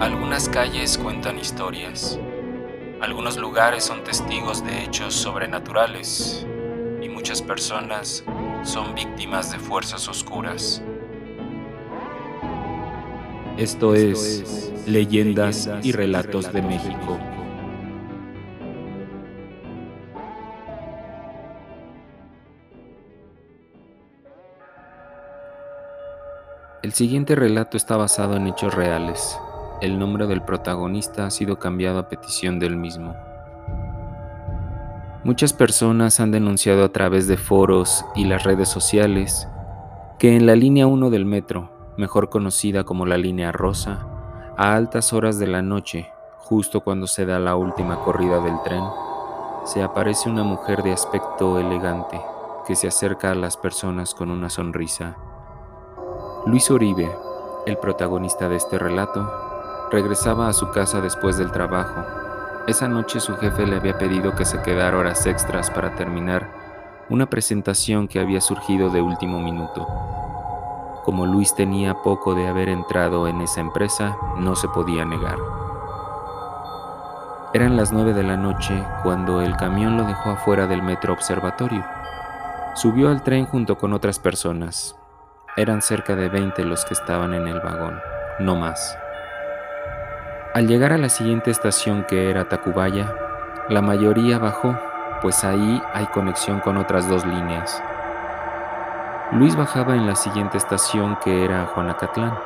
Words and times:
Algunas 0.00 0.48
calles 0.48 0.96
cuentan 0.96 1.38
historias. 1.38 2.18
Algunos 3.02 3.36
lugares 3.36 3.84
son 3.84 4.02
testigos 4.02 4.64
de 4.64 4.84
hechos 4.84 5.12
sobrenaturales 5.12 6.46
y 7.02 7.10
muchas 7.10 7.42
personas 7.42 8.24
son 8.62 8.94
víctimas 8.94 9.52
de 9.52 9.58
fuerzas 9.58 10.08
oscuras. 10.08 10.82
Esto 13.58 13.94
es 13.94 14.72
Leyendas 14.86 15.68
y 15.82 15.92
Relatos 15.92 16.50
de 16.50 16.62
México. 16.62 17.18
El 26.82 26.94
siguiente 26.94 27.34
relato 27.34 27.76
está 27.76 27.98
basado 27.98 28.36
en 28.36 28.46
hechos 28.46 28.72
reales. 28.72 29.38
El 29.80 29.98
nombre 29.98 30.26
del 30.26 30.42
protagonista 30.42 31.24
ha 31.24 31.30
sido 31.30 31.58
cambiado 31.58 31.98
a 31.98 32.08
petición 32.10 32.58
del 32.58 32.76
mismo. 32.76 33.14
Muchas 35.24 35.54
personas 35.54 36.20
han 36.20 36.30
denunciado 36.30 36.84
a 36.84 36.92
través 36.92 37.26
de 37.26 37.38
foros 37.38 38.04
y 38.14 38.26
las 38.26 38.44
redes 38.44 38.68
sociales 38.68 39.48
que 40.18 40.36
en 40.36 40.44
la 40.44 40.54
línea 40.54 40.86
1 40.86 41.08
del 41.08 41.24
metro, 41.24 41.70
mejor 41.96 42.28
conocida 42.28 42.84
como 42.84 43.06
la 43.06 43.16
línea 43.16 43.52
rosa, 43.52 44.06
a 44.58 44.74
altas 44.74 45.14
horas 45.14 45.38
de 45.38 45.46
la 45.46 45.62
noche, 45.62 46.10
justo 46.36 46.82
cuando 46.82 47.06
se 47.06 47.24
da 47.24 47.38
la 47.38 47.56
última 47.56 48.00
corrida 48.00 48.40
del 48.40 48.60
tren, 48.62 48.84
se 49.64 49.82
aparece 49.82 50.28
una 50.28 50.44
mujer 50.44 50.82
de 50.82 50.92
aspecto 50.92 51.58
elegante 51.58 52.20
que 52.66 52.76
se 52.76 52.88
acerca 52.88 53.30
a 53.30 53.34
las 53.34 53.56
personas 53.56 54.14
con 54.14 54.30
una 54.30 54.50
sonrisa. 54.50 55.16
Luis 56.44 56.70
Oribe, 56.70 57.10
el 57.64 57.78
protagonista 57.78 58.50
de 58.50 58.56
este 58.56 58.78
relato, 58.78 59.49
regresaba 59.90 60.48
a 60.48 60.52
su 60.52 60.70
casa 60.70 61.00
después 61.00 61.36
del 61.36 61.52
trabajo 61.52 62.04
esa 62.70 62.86
noche 62.86 63.18
su 63.20 63.36
jefe 63.36 63.66
le 63.66 63.76
había 63.76 63.98
pedido 63.98 64.36
que 64.36 64.44
se 64.44 64.62
quedara 64.62 64.96
horas 64.96 65.26
extras 65.26 65.70
para 65.70 65.96
terminar 65.96 66.46
una 67.08 67.26
presentación 67.26 68.06
que 68.06 68.20
había 68.20 68.40
surgido 68.40 68.90
de 68.90 69.00
último 69.00 69.40
minuto. 69.40 69.88
Como 71.04 71.26
Luis 71.26 71.54
tenía 71.54 71.94
poco 71.94 72.34
de 72.36 72.46
haber 72.46 72.68
entrado 72.68 73.26
en 73.26 73.40
esa 73.40 73.60
empresa, 73.60 74.16
no 74.36 74.54
se 74.54 74.68
podía 74.68 75.04
negar. 75.04 75.38
Eran 77.54 77.76
las 77.76 77.90
nueve 77.90 78.12
de 78.12 78.22
la 78.22 78.36
noche 78.36 78.84
cuando 79.02 79.40
el 79.40 79.56
camión 79.56 79.96
lo 79.96 80.04
dejó 80.04 80.30
afuera 80.30 80.68
del 80.68 80.82
metro 80.82 81.12
observatorio. 81.12 81.84
Subió 82.74 83.08
al 83.08 83.24
tren 83.24 83.46
junto 83.46 83.78
con 83.78 83.92
otras 83.94 84.20
personas. 84.20 84.94
Eran 85.56 85.82
cerca 85.82 86.14
de 86.14 86.28
20 86.28 86.64
los 86.64 86.84
que 86.84 86.94
estaban 86.94 87.34
en 87.34 87.48
el 87.48 87.58
vagón, 87.58 87.98
no 88.38 88.54
más. 88.54 88.96
Al 90.52 90.66
llegar 90.66 90.92
a 90.92 90.98
la 90.98 91.08
siguiente 91.08 91.52
estación 91.52 92.02
que 92.02 92.28
era 92.28 92.48
Tacubaya, 92.48 93.14
la 93.68 93.82
mayoría 93.82 94.36
bajó, 94.38 94.76
pues 95.22 95.44
ahí 95.44 95.80
hay 95.94 96.06
conexión 96.06 96.58
con 96.58 96.76
otras 96.76 97.08
dos 97.08 97.24
líneas. 97.24 97.80
Luis 99.30 99.54
bajaba 99.54 99.94
en 99.94 100.08
la 100.08 100.16
siguiente 100.16 100.58
estación 100.58 101.16
que 101.22 101.44
era 101.44 101.66
Juanacatlán, 101.66 102.36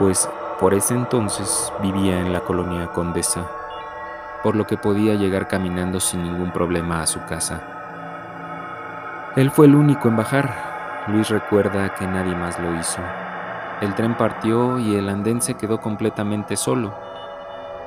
pues 0.00 0.28
por 0.58 0.74
ese 0.74 0.94
entonces 0.94 1.72
vivía 1.80 2.18
en 2.18 2.32
la 2.32 2.40
colonia 2.40 2.88
Condesa, 2.88 3.46
por 4.42 4.56
lo 4.56 4.66
que 4.66 4.76
podía 4.76 5.14
llegar 5.14 5.46
caminando 5.46 6.00
sin 6.00 6.24
ningún 6.24 6.50
problema 6.50 7.02
a 7.02 7.06
su 7.06 7.24
casa. 7.26 7.60
Él 9.36 9.52
fue 9.52 9.66
el 9.66 9.76
único 9.76 10.08
en 10.08 10.16
bajar. 10.16 11.04
Luis 11.06 11.28
recuerda 11.28 11.94
que 11.94 12.04
nadie 12.04 12.34
más 12.34 12.58
lo 12.58 12.74
hizo. 12.74 13.00
El 13.80 13.94
tren 13.94 14.16
partió 14.16 14.80
y 14.80 14.96
el 14.96 15.08
andén 15.08 15.40
se 15.40 15.54
quedó 15.54 15.80
completamente 15.80 16.56
solo 16.56 17.11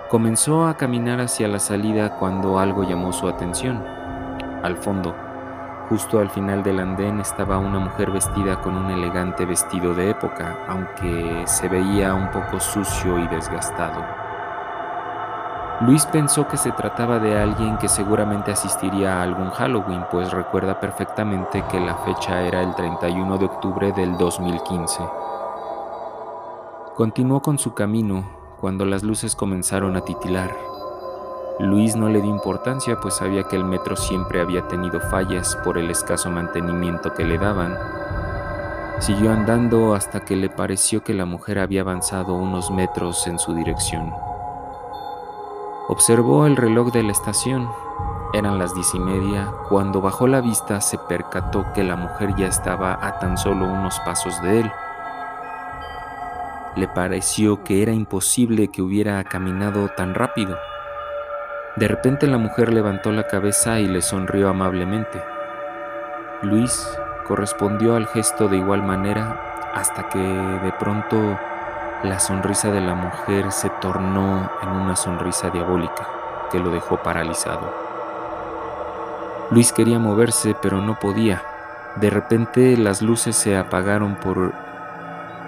Comenzó 0.10 0.68
a 0.68 0.78
caminar 0.78 1.20
hacia 1.20 1.48
la 1.48 1.58
salida 1.58 2.18
cuando 2.18 2.60
algo 2.60 2.84
llamó 2.84 3.12
su 3.12 3.28
atención. 3.28 3.84
Al 4.62 4.78
fondo, 4.78 5.16
justo 5.90 6.20
al 6.20 6.30
final 6.30 6.62
del 6.62 6.80
andén, 6.80 7.20
estaba 7.20 7.58
una 7.58 7.80
mujer 7.80 8.12
vestida 8.12 8.62
con 8.62 8.76
un 8.78 8.92
elegante 8.92 9.46
vestido 9.46 9.96
de 9.96 10.12
época, 10.12 10.60
aunque 10.70 11.42
se 11.48 11.68
veía 11.70 12.14
un 12.14 12.30
poco 12.30 12.60
sucio 12.60 13.18
y 13.18 13.28
desgastado. 13.30 14.06
Luis 15.82 16.06
pensó 16.06 16.48
que 16.48 16.58
se 16.58 16.72
trataba 16.72 17.18
de 17.18 17.40
alguien 17.40 17.80
que 17.80 17.90
seguramente 17.90 18.52
asistiría 18.52 19.18
a 19.18 19.24
algún 19.24 19.50
Halloween, 19.50 20.06
pues 20.12 20.30
recuerda 20.30 20.80
perfectamente 20.80 21.64
que 21.72 21.80
la 21.80 21.96
fecha 21.96 22.44
era 22.44 22.62
el 22.62 22.76
31 22.76 23.40
de 23.40 23.46
octubre 23.46 23.92
del 23.92 24.16
2015. 24.18 25.02
Continuó 26.96 27.42
con 27.42 27.58
su 27.58 27.74
camino 27.74 28.45
cuando 28.66 28.84
las 28.84 29.04
luces 29.04 29.36
comenzaron 29.36 29.96
a 29.96 30.02
titilar. 30.02 30.58
Luis 31.60 31.96
no 31.96 32.10
le 32.10 32.20
dio 32.20 32.32
importancia 32.32 33.00
pues 33.00 33.14
sabía 33.14 33.44
que 33.44 33.56
el 33.56 33.64
metro 33.64 33.96
siempre 33.96 34.42
había 34.42 34.68
tenido 34.68 35.00
fallas 35.00 35.56
por 35.64 35.78
el 35.78 35.92
escaso 35.92 36.32
mantenimiento 36.32 37.14
que 37.14 37.26
le 37.26 37.38
daban. 37.38 37.78
Siguió 38.98 39.32
andando 39.32 39.94
hasta 39.94 40.22
que 40.22 40.36
le 40.36 40.50
pareció 40.50 41.04
que 41.04 41.14
la 41.14 41.26
mujer 41.26 41.60
había 41.60 41.82
avanzado 41.82 42.34
unos 42.34 42.72
metros 42.72 43.28
en 43.28 43.38
su 43.38 43.54
dirección. 43.54 44.12
Observó 45.88 46.48
el 46.48 46.58
reloj 46.58 46.92
de 46.92 47.04
la 47.04 47.12
estación. 47.12 47.70
Eran 48.34 48.58
las 48.58 48.74
diez 48.74 48.96
y 48.96 49.00
media. 49.00 49.52
Cuando 49.70 50.02
bajó 50.02 50.26
la 50.26 50.42
vista 50.42 50.82
se 50.82 50.98
percató 50.98 51.68
que 51.76 51.84
la 51.84 51.98
mujer 51.98 52.34
ya 52.36 52.48
estaba 52.48 52.98
a 53.00 53.20
tan 53.20 53.38
solo 53.38 53.68
unos 53.68 54.00
pasos 54.00 54.42
de 54.42 54.62
él. 54.62 54.72
Le 56.76 56.90
pareció 56.90 57.64
que 57.64 57.82
era 57.82 57.94
imposible 57.94 58.68
que 58.68 58.82
hubiera 58.82 59.24
caminado 59.24 59.88
tan 59.88 60.14
rápido. 60.14 60.58
De 61.78 61.88
repente 61.88 62.28
la 62.28 62.38
mujer 62.38 62.74
levantó 62.74 63.14
la 63.14 63.28
cabeza 63.28 63.80
y 63.80 63.88
le 63.88 64.02
sonrió 64.02 64.50
amablemente. 64.50 65.24
Luis 66.42 66.86
correspondió 67.26 67.96
al 67.96 68.08
gesto 68.08 68.50
de 68.50 68.58
igual 68.58 68.84
manera 68.84 69.72
hasta 69.74 70.10
que 70.10 70.20
de 70.20 70.74
pronto 70.74 71.40
la 72.04 72.20
sonrisa 72.20 72.70
de 72.72 72.82
la 72.82 72.94
mujer 72.94 73.54
se 73.54 73.70
tornó 73.70 74.52
en 74.62 74.70
una 74.70 74.98
sonrisa 74.98 75.50
diabólica 75.50 76.08
que 76.52 76.60
lo 76.60 76.72
dejó 76.72 76.98
paralizado. 76.98 77.74
Luis 79.50 79.72
quería 79.72 79.98
moverse 79.98 80.58
pero 80.62 80.82
no 80.82 81.00
podía. 81.00 81.42
De 81.96 82.10
repente 82.10 82.76
las 82.76 83.02
luces 83.02 83.38
se 83.38 83.56
apagaron 83.56 84.16
por 84.16 84.54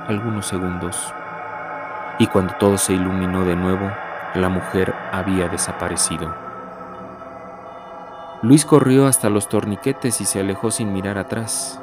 algunos 0.07 0.45
segundos 0.45 1.13
y 2.19 2.27
cuando 2.27 2.53
todo 2.55 2.77
se 2.77 2.93
iluminó 2.93 3.45
de 3.45 3.55
nuevo, 3.55 3.91
la 4.33 4.49
mujer 4.49 4.93
había 5.11 5.47
desaparecido. 5.47 6.33
Luis 8.41 8.65
corrió 8.65 9.07
hasta 9.07 9.29
los 9.29 9.49
torniquetes 9.49 10.21
y 10.21 10.25
se 10.25 10.39
alejó 10.39 10.69
sin 10.69 10.93
mirar 10.93 11.17
atrás. 11.17 11.81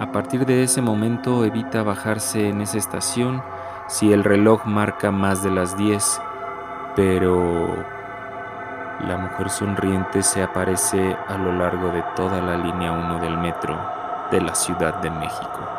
A 0.00 0.10
partir 0.10 0.46
de 0.46 0.64
ese 0.64 0.82
momento 0.82 1.44
evita 1.44 1.82
bajarse 1.82 2.48
en 2.48 2.60
esa 2.60 2.78
estación 2.78 3.42
si 3.86 4.12
el 4.12 4.24
reloj 4.24 4.64
marca 4.64 5.10
más 5.10 5.42
de 5.42 5.50
las 5.50 5.76
10, 5.76 6.20
pero 6.96 7.66
la 9.06 9.16
mujer 9.16 9.50
sonriente 9.50 10.22
se 10.22 10.42
aparece 10.42 11.16
a 11.28 11.36
lo 11.36 11.52
largo 11.52 11.88
de 11.88 12.02
toda 12.16 12.40
la 12.40 12.56
línea 12.56 12.92
1 12.92 13.20
del 13.20 13.38
metro 13.38 13.78
de 14.30 14.40
la 14.40 14.54
Ciudad 14.54 14.94
de 15.02 15.10
México. 15.10 15.71